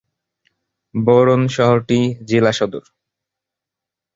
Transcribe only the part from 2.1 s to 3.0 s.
জেলা সদর।